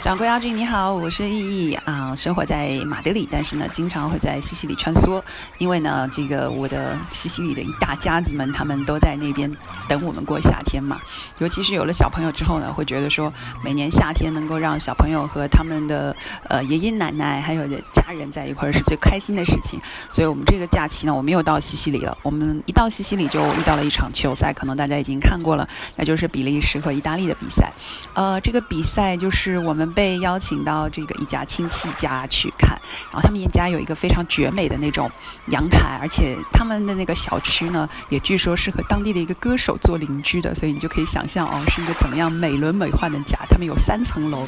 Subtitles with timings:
[0.00, 5.20] 掌柜阿俊你好，我是意义啊，生活在马德里，但是呢，经常会在西西里穿梭，
[5.58, 9.52] 因为呢，这个我的西西里的一大家子们，他们都在那边
[9.88, 11.00] 等我们过夏天嘛。
[11.38, 13.32] 尤其是有了小朋友之后呢，会觉得说，
[13.64, 19.80] 每年夏天能够让小朋友和他们的呃爷爷奶奶还有家人在一块儿是最开心的事情。
[20.12, 22.16] 所以我们这个假期呢，我们又到西西里了。
[22.22, 27.72] 我们一到西西里就遇到了一场球赛，可能大家已经看过了，那就是比利时和意大利的比赛。
[28.14, 29.87] 呃，这个比赛就是我们。
[29.92, 32.70] 被邀请到这个一家亲戚家去看，
[33.10, 35.10] 然后他们一家有一个非常绝美的那种
[35.46, 43.38] 阳台，而且他们的那个小区呢，也据说是和当地的一个歌手做邻居的，所以你就可以想象哦，是一个怎么样美轮美奂的家。
[43.48, 44.46] 他们有三层楼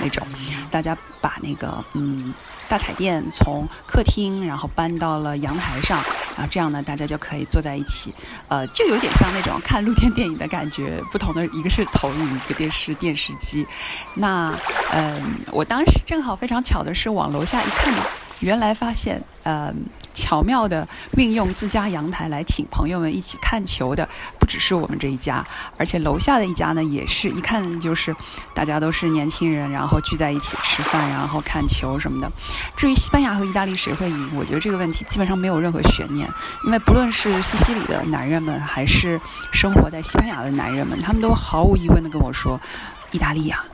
[0.00, 0.26] 那种，
[0.70, 2.32] 大家把那个嗯
[2.68, 6.02] 大彩电从客厅然后搬到了阳台上，
[6.36, 8.12] 然后这样呢，大家就可以坐在一起，
[8.48, 11.02] 呃，就有点像那种看露天电影的感觉。
[11.10, 13.66] 不同的一个是投影，一个电视电视机，
[14.14, 14.52] 那。
[14.92, 17.92] 嗯，我当时正好非常巧的是往楼下一看，
[18.40, 19.74] 原来发现，嗯，
[20.12, 24.06] 巧妙的运用自家阳台来请朋友们一起看球的，
[24.38, 25.42] 不只是我们这一家，
[25.78, 28.14] 而且楼下的一家呢，也是一看就是
[28.54, 32.30] 大家都是年轻人，然后聚在一起吃饭，然后看球什么的。
[32.76, 36.28] 至于西班牙和意大利谁会赢，我觉得这个问题基本上没有任何悬念，
[36.66, 39.18] 因为不论是西西里的男人们，还是
[39.52, 42.60] 生活在西班牙的男人们，他们都毫无疑问的跟我说，
[43.10, 43.64] 意大利呀。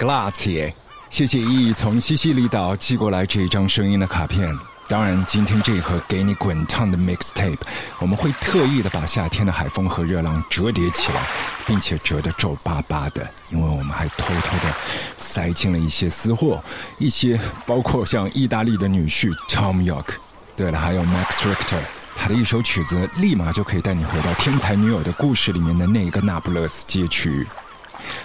[0.00, 0.72] Grazie，
[1.10, 4.48] 谢谢依依从西西里岛寄过来这一张声音的卡片。
[4.88, 7.58] 当然，今天这盒给你滚烫的 mixtape，
[7.98, 11.20] 我们会特意的把夏天的海风和热浪折叠起来，
[11.66, 14.74] 并且折得皱巴巴的，因为我们还偷偷的
[15.18, 16.64] 塞进了一些私货，
[16.96, 20.14] 一些包括像意大利的女婿 Tom York，
[20.56, 21.82] 对了，还有 Max Richter，
[22.16, 27.46] 他的一首曲子立马就可以带你回到《天才女友》的故事里面的那个那不勒斯街区。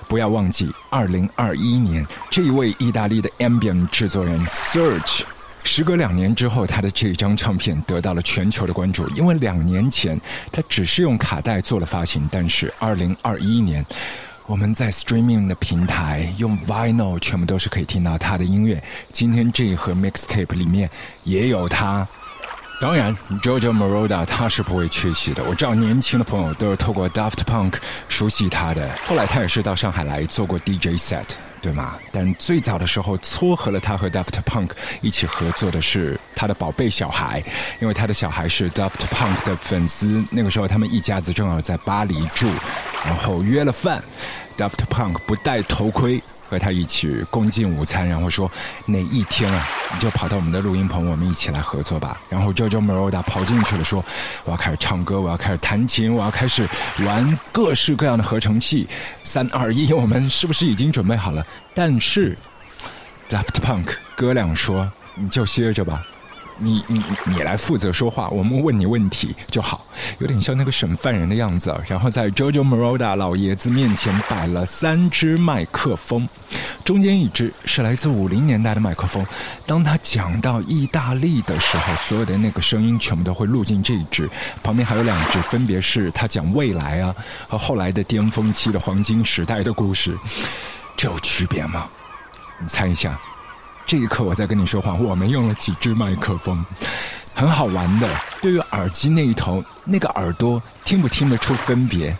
[0.07, 5.21] 不要忘记，二零二一年，这一位意大利的 ambient 制作人 Serge，
[5.63, 9.08] 时隔两年之后，他的这张唱片得到了全球的关注。
[9.09, 10.19] 因为两年前
[10.52, 13.85] 他只是用卡带做了发行，但是二零二一年，
[14.45, 18.81] 我们在 streaming 的平台用 vinyl 全部都是可以听到他的音乐。
[19.11, 20.89] 今天这一盒 mixtape 里面
[21.23, 22.08] 也有他。
[22.80, 25.43] 当然，Jojo Moroda 他是不会缺席的。
[25.45, 27.73] 我知道年轻的朋友都是透过 Daft Punk
[28.09, 28.87] 熟悉他的。
[29.08, 31.23] 后来他也是到上海来做过 DJ set，
[31.61, 31.95] 对吗？
[32.11, 34.71] 但最早的时候撮合了他和 Daft Punk
[35.02, 37.41] 一起合作的是他的宝贝小孩，
[37.80, 40.23] 因为他的小孩是 Daft Punk 的粉丝。
[40.30, 42.52] 那个时候他们一家子正好在巴黎住，
[43.05, 44.03] 然后约了饭
[44.58, 46.21] ，Daft Punk 不戴头盔。
[46.55, 48.49] 和他一起共进午餐，然后说
[48.86, 52.17] 哪一天啊，你就跑到我们的录音棚，我们一起来合作吧。
[52.30, 54.04] 然后 JoJo Moroda 跑进去了，说
[54.45, 56.65] 我要开始唱歌，我要开始弹琴，我要开始
[56.99, 58.88] 玩各式各样的合成器。
[59.26, 61.45] 三二一，我们是不是已经准备好了？
[61.73, 62.38] 但是
[63.27, 66.08] Daft Punk 哥俩说，你就歇着吧。
[66.58, 69.86] 你你你来负责说话，我们问你问题就好，
[70.20, 71.76] 有点像那个审犯人的样子。
[71.88, 76.27] 然后在 JoJo Moroda 老爷子面前摆了三支麦克风，
[76.83, 79.26] 中间一支是来自五零年代的麦克风。
[79.65, 84.30] 当他讲到意大利的时候，所有的那个声音全部都会录进这一支。
[84.64, 87.14] 旁边还有两支，分别是他讲未来啊
[87.48, 90.17] 和后来的巅峰期的黄金时代的故事。
[90.95, 91.88] 这有区别吗？
[92.61, 93.20] 你猜一下。
[93.85, 96.65] 这一刻我在跟你说话，我们用了几支麦克风，
[97.33, 98.09] 很好玩的。
[98.41, 102.15] 对于耳机那一头，那个耳朵听不听得出分别？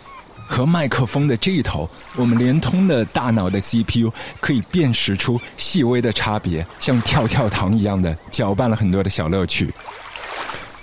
[0.48, 9.74] 和麦克风的这一头，我们连通的大脑的 CPU 可以辨识出细微的差别，像跳跳糖一样的搅拌了很多的小乐趣。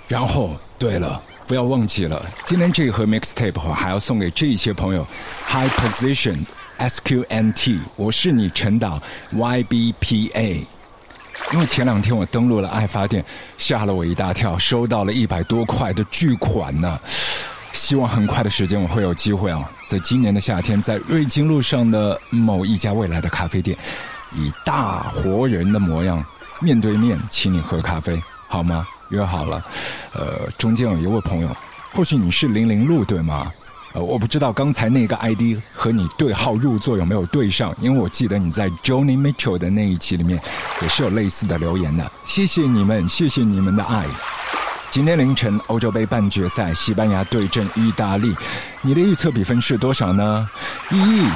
[0.06, 5.06] 然后，对了，不要忘记了，今天这一盒 mixtape 我还要送给这一些朋友
[5.48, 6.40] ，High Position
[6.78, 9.00] SQNT，我是你陈导
[9.34, 10.62] YBPA。
[11.52, 13.24] 因为前两天我登录了爱发电，
[13.58, 16.98] 吓了我一大跳，收到了一百多块的巨款呢。
[17.72, 23.76] 希望很快的时间我会有机会啊，在今年的夏天，在瑞金路上的某一家未来的咖啡店，
[24.32, 26.24] 以大活人的模样
[26.60, 28.86] 面对面请你喝咖啡，好吗？
[29.10, 29.62] 约好了。
[30.12, 31.48] 呃，中间有一位朋友，
[31.92, 33.52] 或许你是零零路对吗？
[33.94, 40.40] 呃，我不知道刚才那个 ID 和你对号入座有没有对上，因为我记得你在 Johnny Mitchell 的那一期里面
[40.82, 42.10] 也是有类似的留言的。
[42.24, 44.04] 谢谢你们，谢谢你们的爱。
[44.90, 48.34] 今天凌晨欧洲杯半决赛，西班牙对阵意大利，
[48.82, 50.48] 你的预测比分是多少呢？
[50.90, 51.28] 一亿，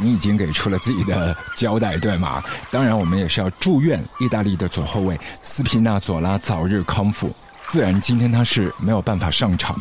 [0.00, 2.40] 你已经给出了自己的交代，对吗？
[2.70, 7.34] 当然，我们也是要祝愿意大利的左后卫斯皮纳佐拉早日康复。
[7.66, 9.76] 自然，今天他是没有办法上场。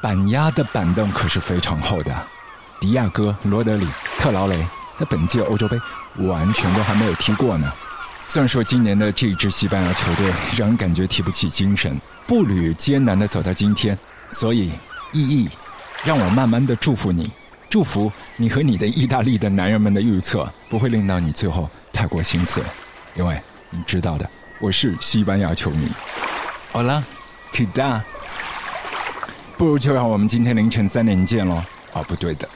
[0.00, 2.14] 板鸭的板凳可是非常厚的。
[2.80, 3.86] 迪亚哥、罗德里、
[4.18, 4.66] 特劳雷
[4.98, 5.80] 在本届欧洲杯
[6.16, 7.72] 完全都还没有踢过呢。
[8.26, 13.98] 虽然说今年的这支西班牙球队让人感觉提不起精神，步履艰难的走到今天，
[14.30, 14.72] 所以
[15.12, 15.48] 意义，
[16.04, 17.30] 让我慢慢的祝福你，
[17.68, 22.62] 祝福你和你的意大利的男人们的预测不会令到你最后太过心碎，
[23.14, 23.38] 因为
[23.70, 24.28] 你知道的，
[24.58, 25.88] 我是西班牙球迷。
[26.72, 27.04] 好了
[27.52, 28.02] ，k d a
[29.56, 31.62] 不如就让我们今天凌晨三点见喽。
[31.92, 32.48] 哦，不对的，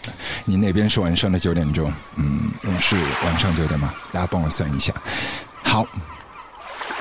[0.44, 2.50] 你那边是晚上的九点钟，嗯，
[2.80, 3.94] 是晚上九点吗？
[4.10, 4.92] 大家帮我算一下。
[5.62, 5.86] 好，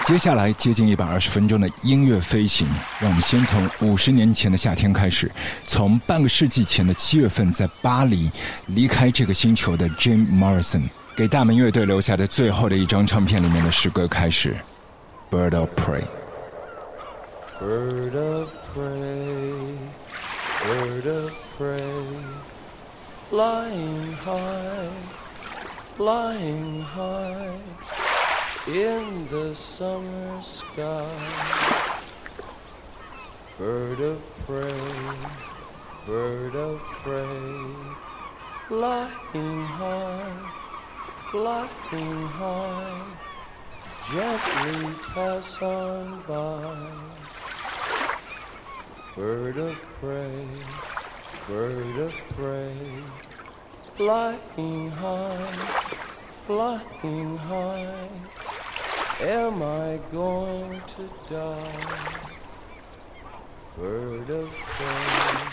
[0.06, 2.68] 接下来接近一百二十分钟的音乐飞行，
[3.00, 5.32] 让我们先从五十年前的夏天开始，
[5.66, 8.32] 从半个世纪前的七月份在巴黎
[8.68, 10.84] 离开这个星球的 Jim Morrison
[11.16, 14.56] 给大门乐队留下的最后的一张唱片里面的诗歌开始，
[15.36, 16.02] 《Bird of Prey》。
[17.60, 19.78] Bird of prey,
[20.64, 22.06] bird of prey,
[23.30, 24.90] flying high,
[25.96, 27.60] flying high.
[28.68, 31.10] in the summer sky.
[33.58, 34.92] Bird of prey,
[36.06, 37.74] bird of prey,
[38.68, 40.52] flying high,
[41.32, 43.02] flying high,
[44.12, 47.07] gently pass on by.
[49.18, 50.46] Bird of prey,
[51.48, 53.02] bird of prey,
[53.96, 55.54] flying high,
[56.46, 58.10] flying high.
[59.22, 62.14] Am I going to die?
[63.76, 65.48] Bird of prey,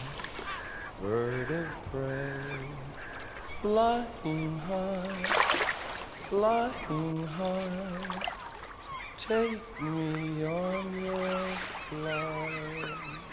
[1.01, 2.43] bird of prey,
[3.63, 5.25] flying high,
[6.29, 8.21] flying high.
[9.17, 11.39] Take me on your
[11.89, 13.24] flight.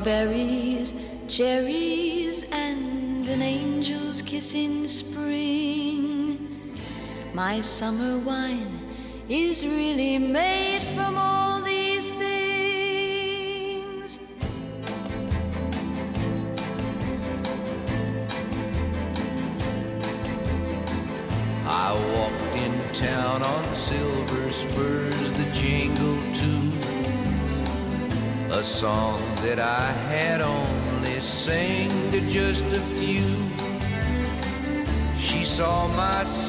[0.00, 0.94] strawberries,
[1.28, 6.74] cherries, and an angel's kiss in spring.
[7.34, 8.80] My summer wine
[9.28, 10.69] is really made.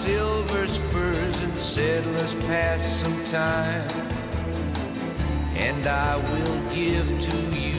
[0.02, 3.88] silver spurs and said, Let's pass some time.
[5.56, 7.76] And I will give to you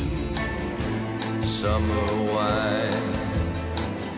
[1.43, 3.07] summer wine.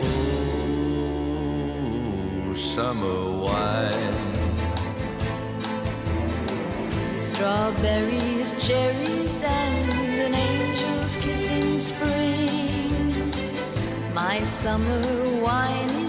[0.03, 1.23] Oh,
[2.55, 4.13] summer wine.
[7.19, 9.91] Strawberries, cherries, and
[10.27, 13.33] an angel's kiss in spring.
[14.13, 15.01] My summer
[15.41, 16.04] wine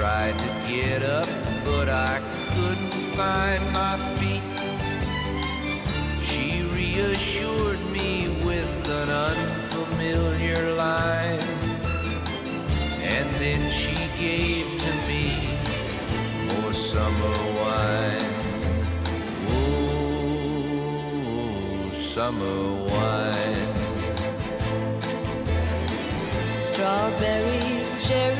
[0.00, 1.28] tried to get up,
[1.62, 2.22] but I
[2.54, 4.42] couldn't find my feet.
[6.24, 11.44] She reassured me with an unfamiliar line,
[13.14, 15.24] and then she gave to me
[16.48, 18.28] more summer wine.
[19.50, 20.80] Oh,
[21.92, 22.60] summer
[22.90, 23.68] wine.
[26.58, 28.39] Strawberries, cherries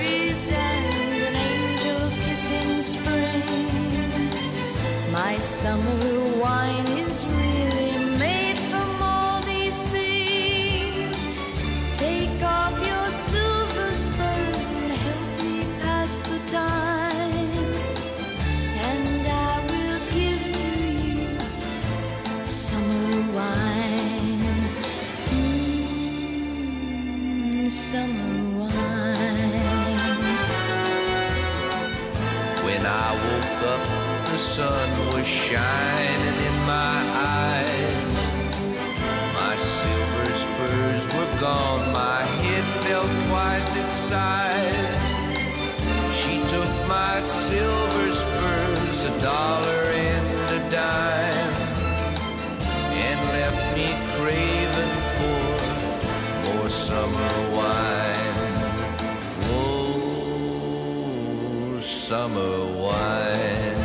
[62.21, 63.77] summer wine.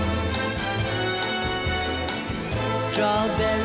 [2.77, 3.64] Strawberry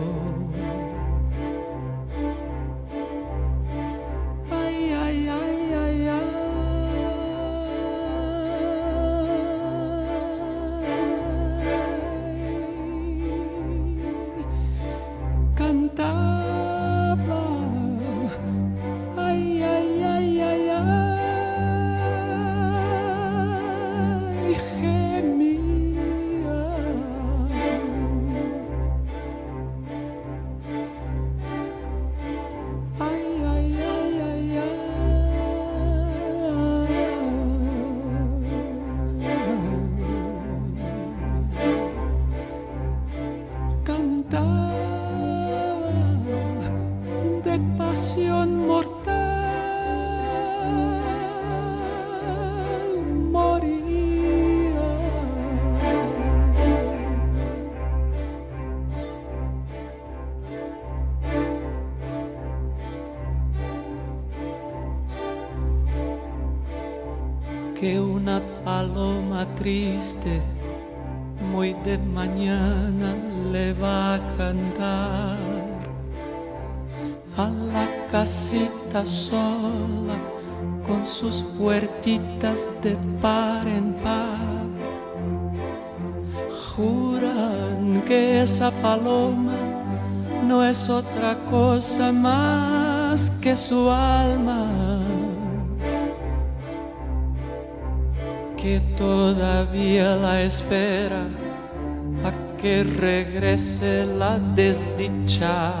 [104.39, 105.80] Desdichada.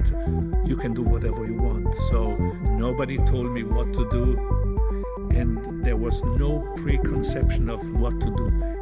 [0.00, 1.94] Correct, you can do whatever you want.
[1.94, 2.36] So
[2.70, 4.36] nobody told me what to do,
[5.30, 8.79] and there was no preconception of what to do.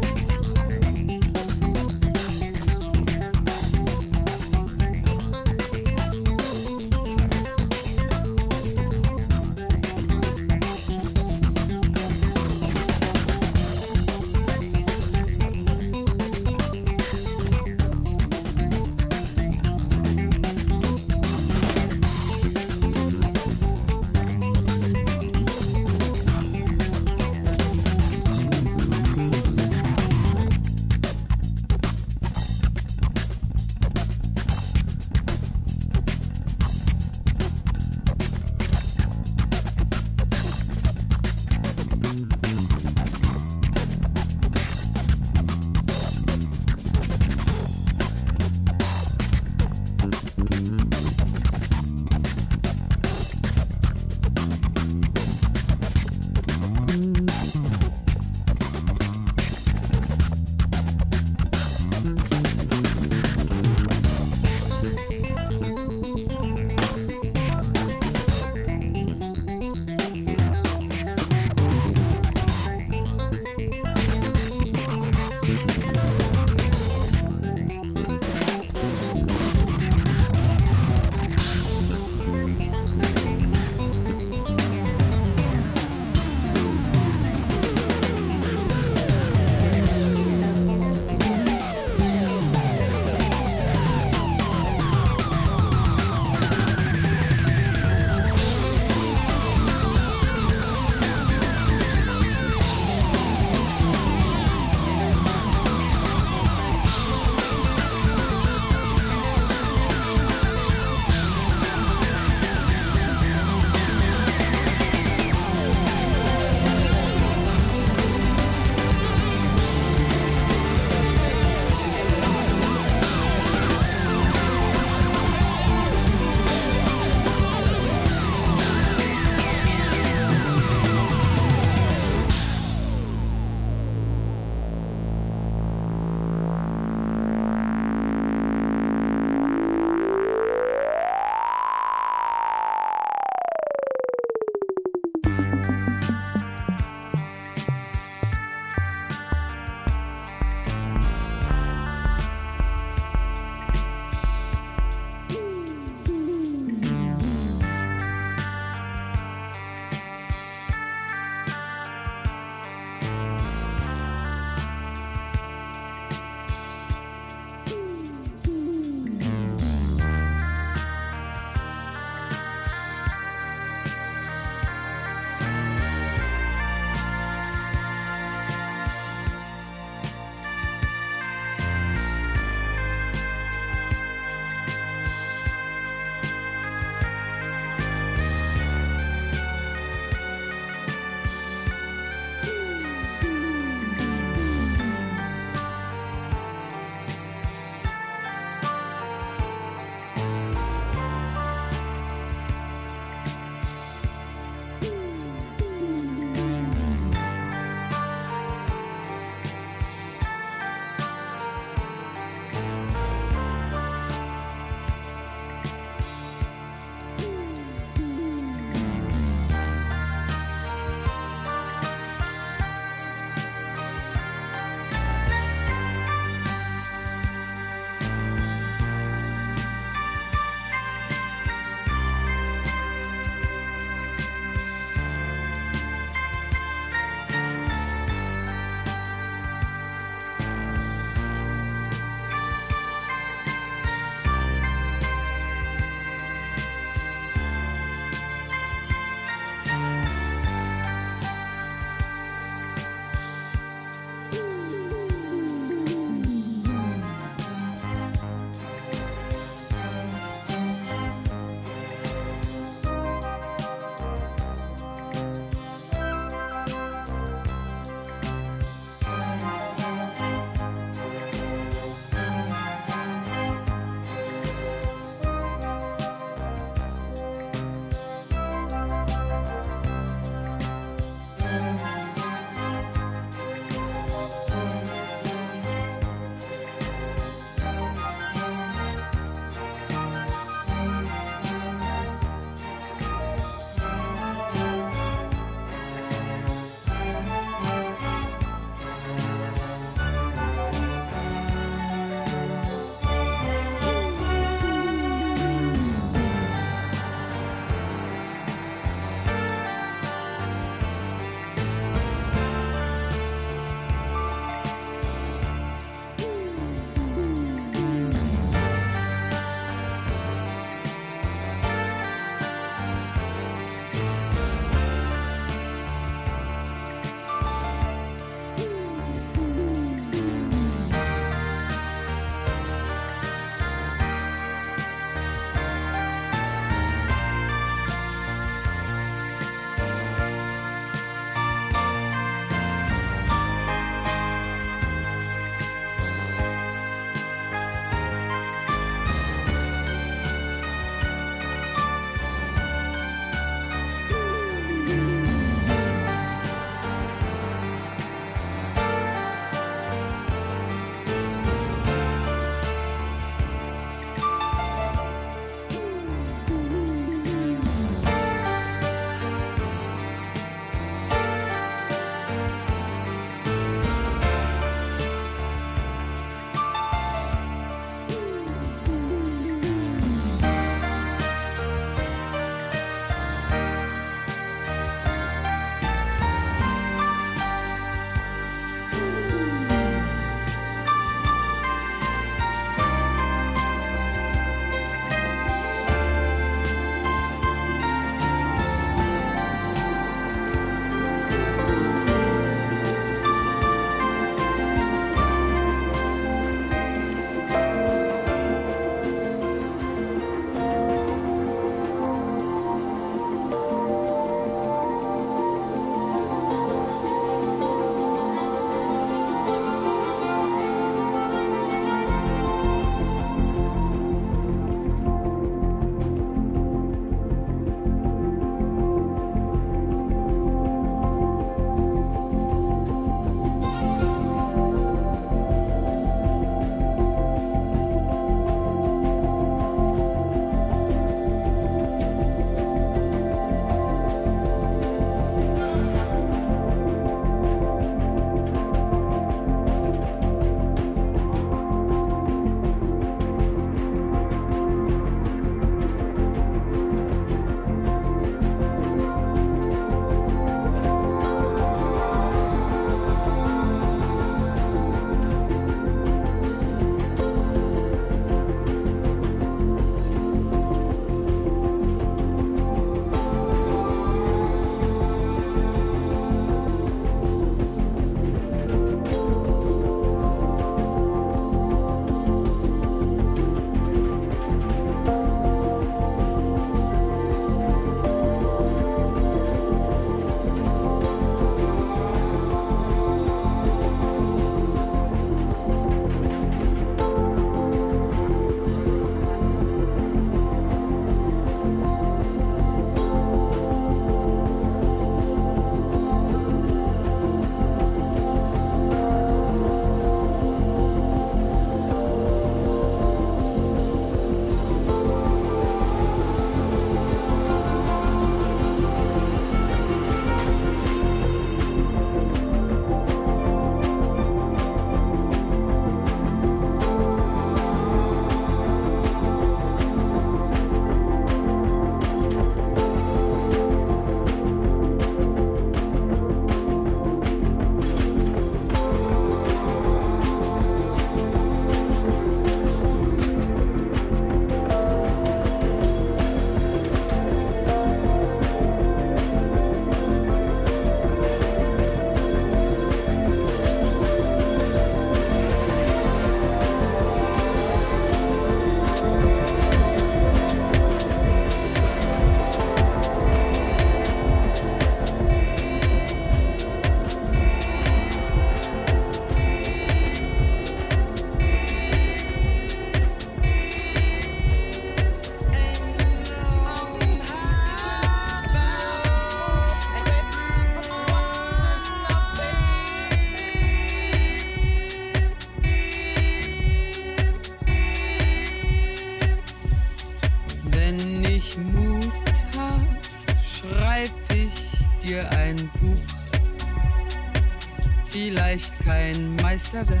[599.72, 600.00] weg,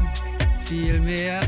[0.64, 1.42] viel mehr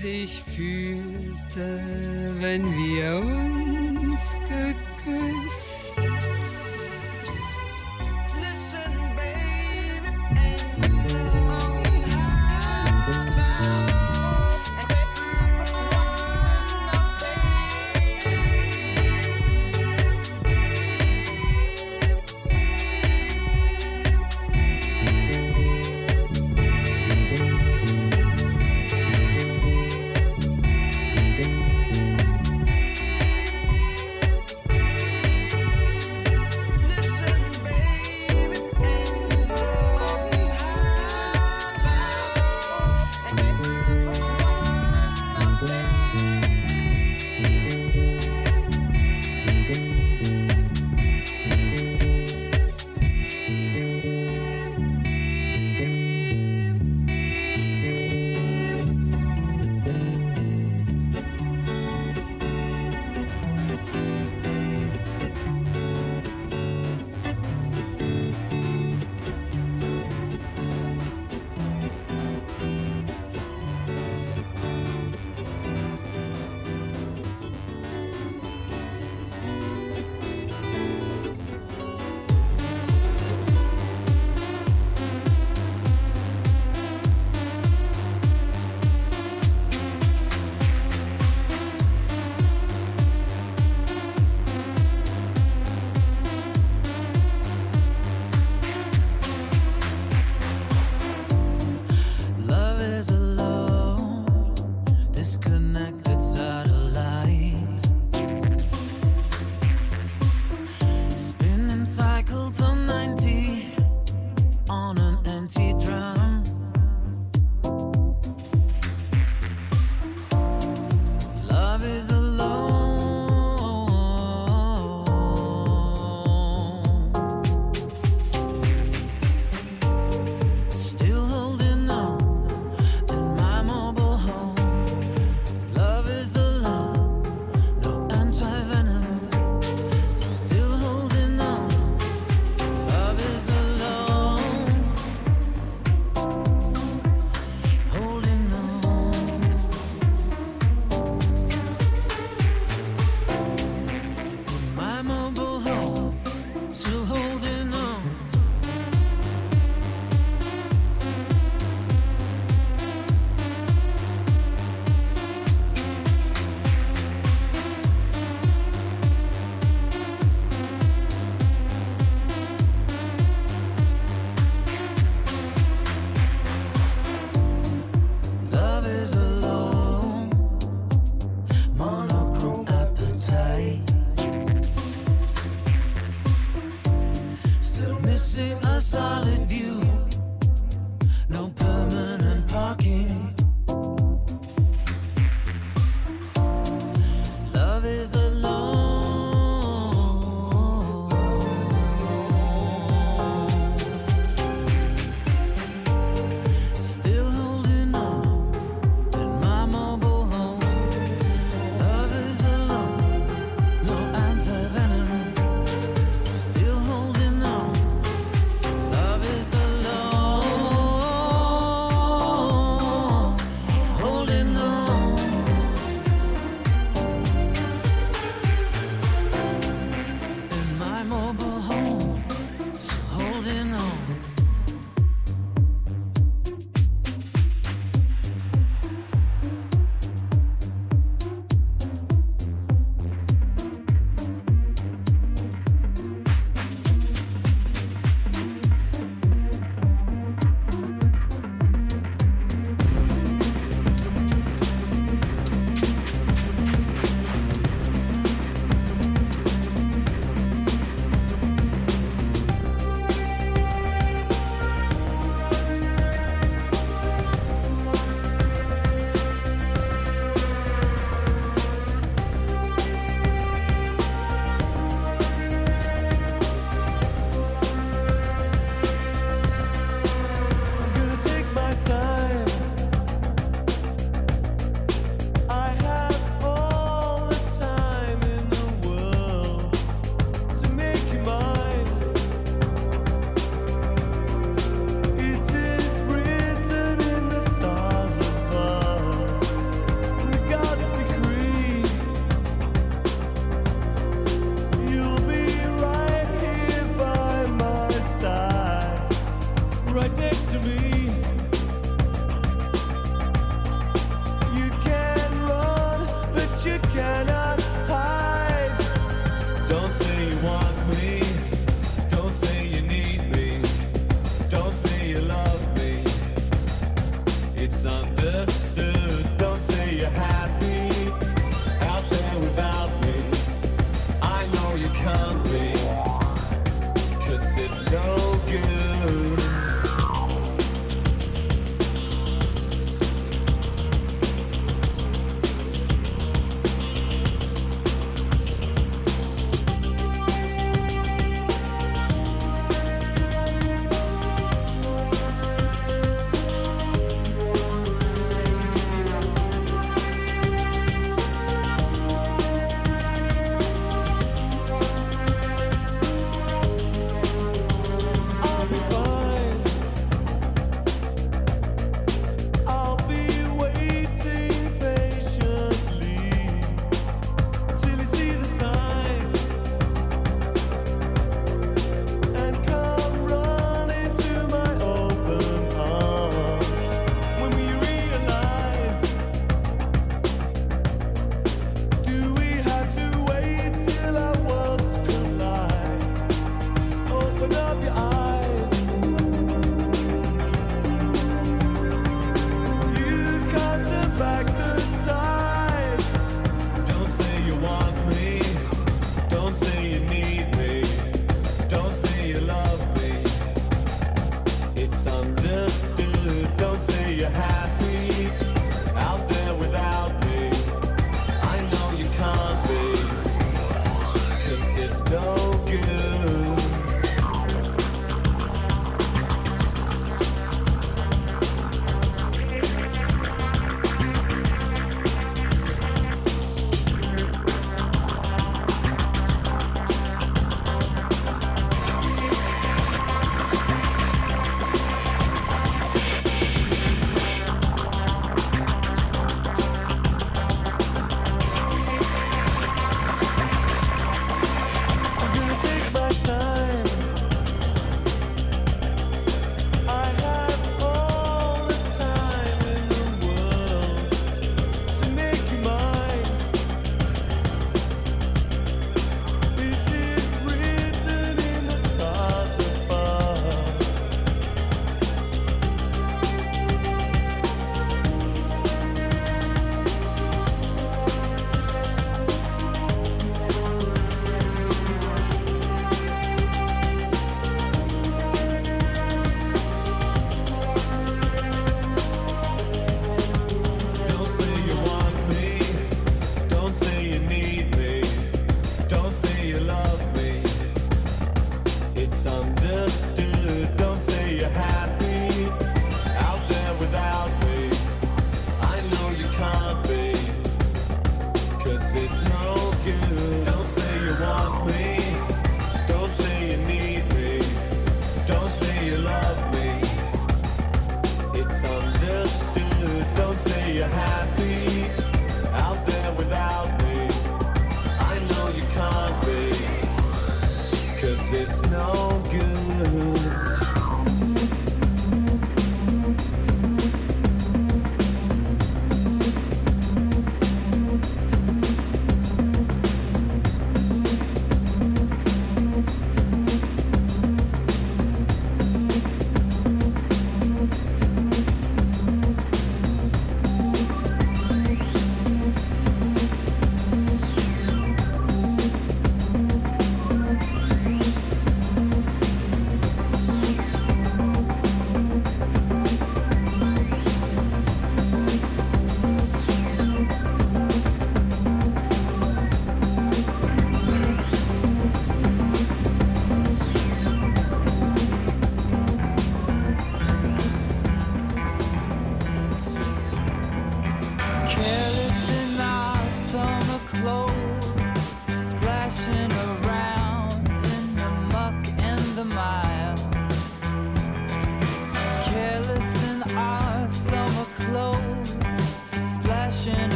[0.00, 1.80] sich fühlte.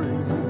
[0.00, 0.49] caring.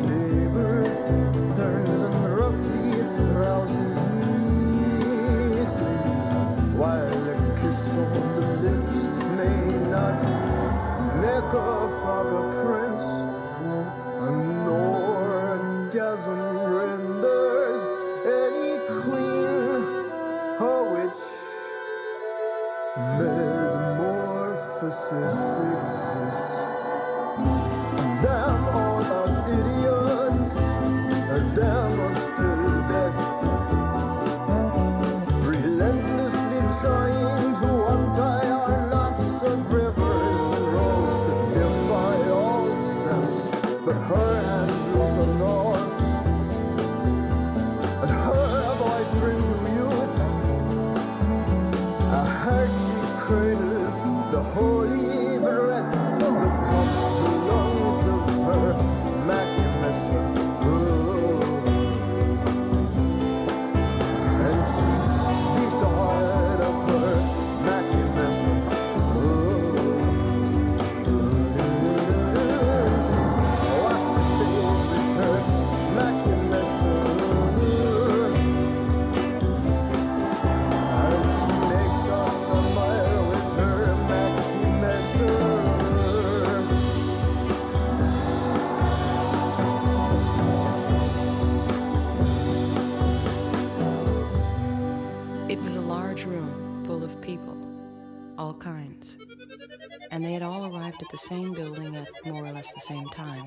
[101.31, 103.44] same building at more or less the same time.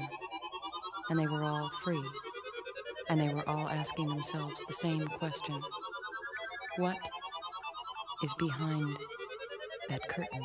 [1.09, 2.01] And they were all free.
[3.09, 5.59] And they were all asking themselves the same question
[6.77, 6.97] What
[8.23, 8.87] is behind
[9.89, 10.41] that curtain?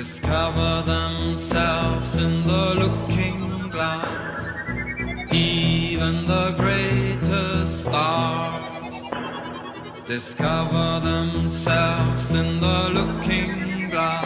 [0.00, 4.42] discover themselves in the looking glass.
[5.32, 9.08] Even the greatest stars
[10.04, 14.23] discover themselves in the looking glass.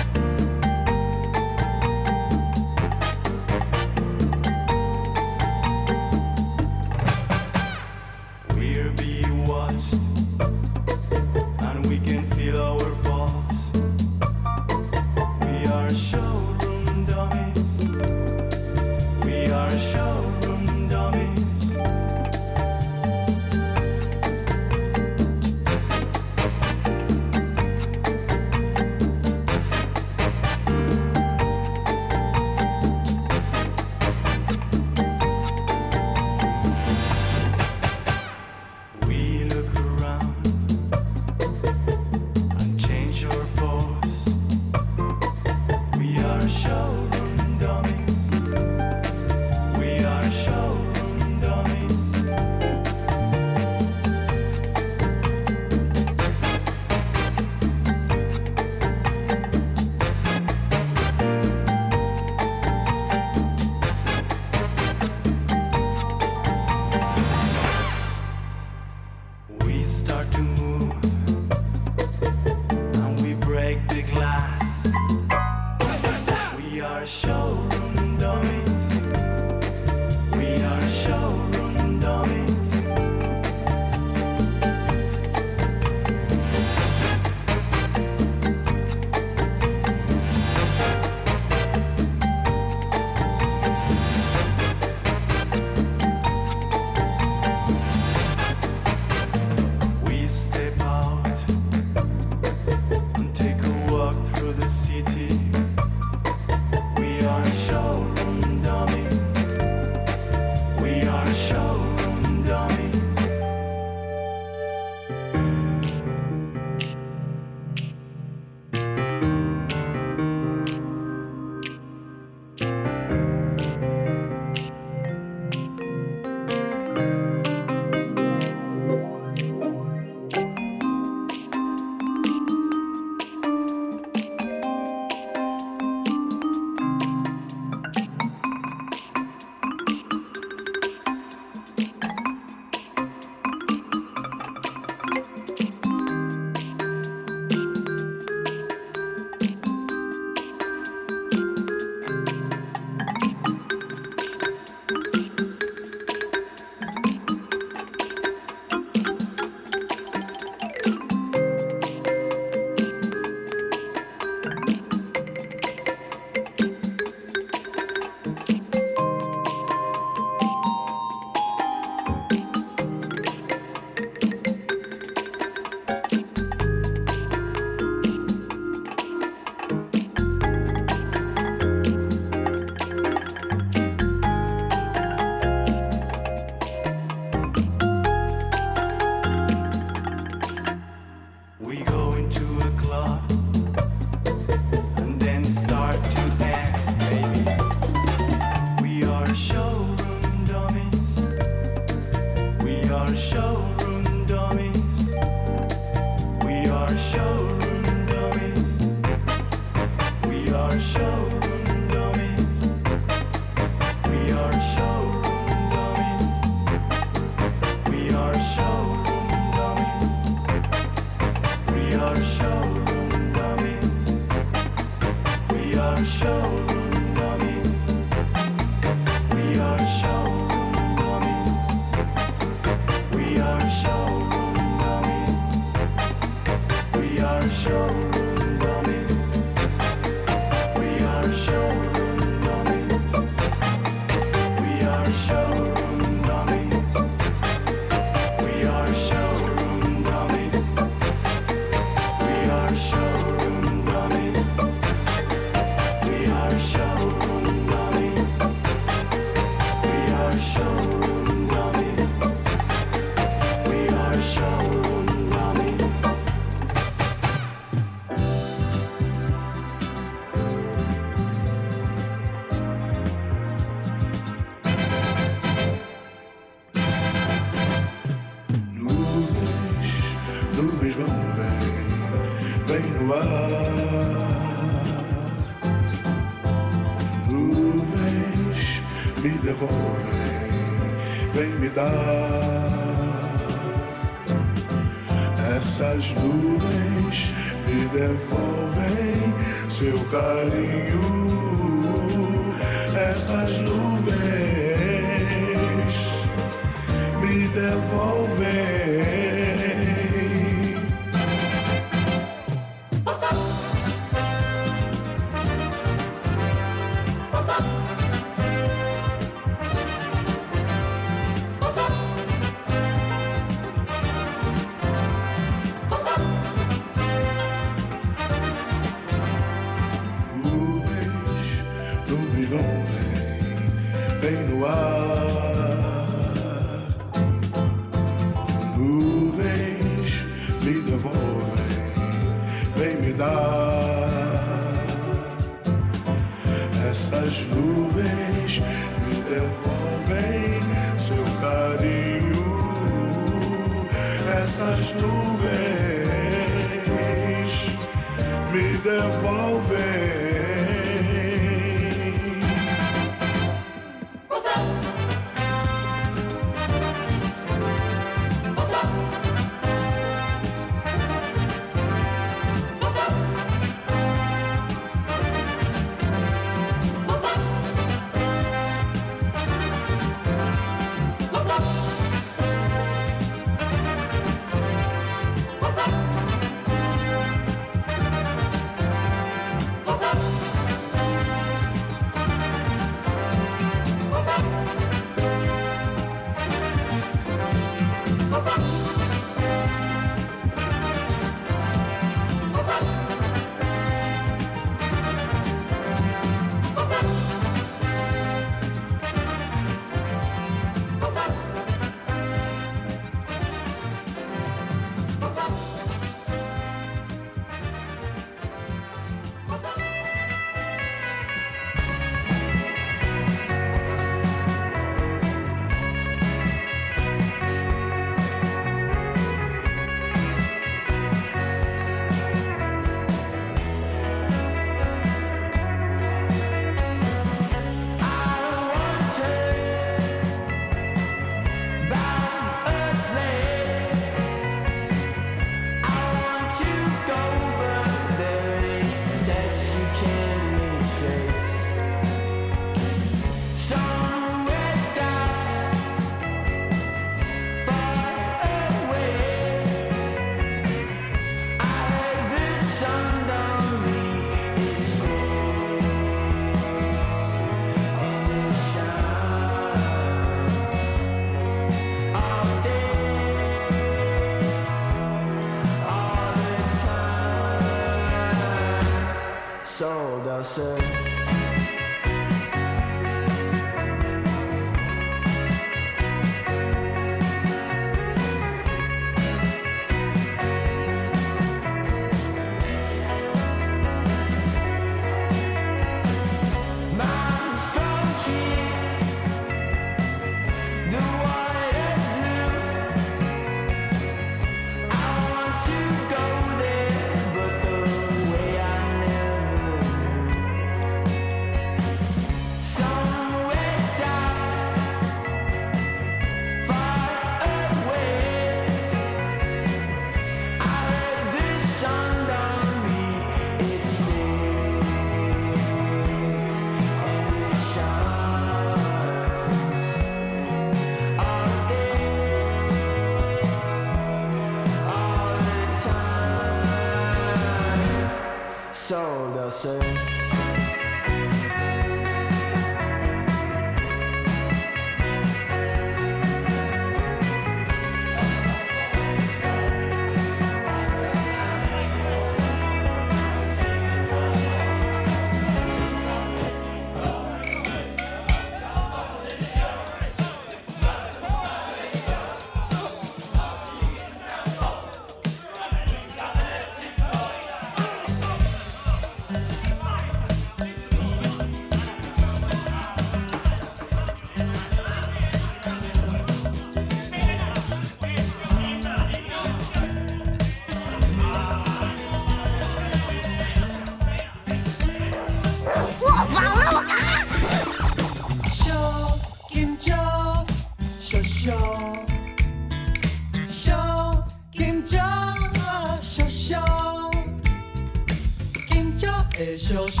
[599.71, 600.00] show.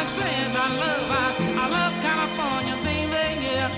[0.00, 1.26] All I wanna say is I love, I,
[1.60, 3.68] I love California, baby, yeah.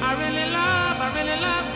[0.00, 1.75] I really love, I really love,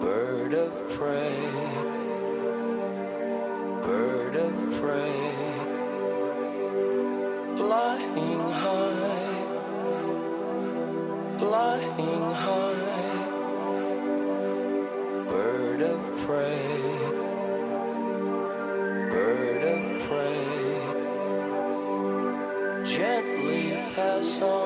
[0.00, 1.36] Bird of prey,
[3.82, 5.16] bird of prey,
[7.56, 9.44] flying high,
[11.38, 13.00] flying high.
[15.28, 16.62] Bird of prey,
[19.14, 20.44] bird of prey,
[22.96, 23.62] gently
[23.94, 24.59] pass on